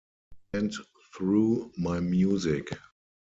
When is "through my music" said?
1.15-2.69